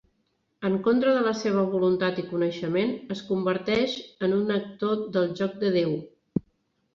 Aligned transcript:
En 0.67 0.75
contra 0.85 1.11
de 1.17 1.19
la 1.27 1.33
seva 1.41 1.65
voluntat 1.73 2.21
i 2.23 2.25
coneixement, 2.29 2.95
es 3.17 3.21
converteix 3.29 3.95
en 4.29 4.35
un 4.39 4.55
actor 4.57 5.05
del 5.19 5.31
"joc 5.43 5.55
de 5.67 5.73
Déu". 5.79 5.95